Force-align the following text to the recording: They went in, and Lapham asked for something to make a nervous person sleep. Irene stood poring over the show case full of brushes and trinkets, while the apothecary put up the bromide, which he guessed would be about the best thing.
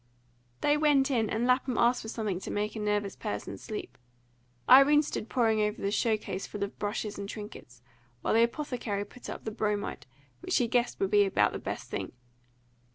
They 0.61 0.77
went 0.77 1.11
in, 1.11 1.29
and 1.29 1.45
Lapham 1.45 1.77
asked 1.77 2.01
for 2.01 2.07
something 2.07 2.39
to 2.39 2.49
make 2.49 2.75
a 2.75 2.79
nervous 2.79 3.15
person 3.15 3.59
sleep. 3.59 3.99
Irene 4.67 5.03
stood 5.03 5.29
poring 5.29 5.61
over 5.61 5.79
the 5.79 5.91
show 5.91 6.17
case 6.17 6.47
full 6.47 6.63
of 6.63 6.79
brushes 6.79 7.19
and 7.19 7.29
trinkets, 7.29 7.83
while 8.23 8.33
the 8.33 8.41
apothecary 8.41 9.05
put 9.05 9.29
up 9.29 9.43
the 9.43 9.51
bromide, 9.51 10.07
which 10.39 10.57
he 10.57 10.67
guessed 10.67 10.99
would 10.99 11.11
be 11.11 11.23
about 11.23 11.51
the 11.51 11.59
best 11.59 11.91
thing. 11.91 12.13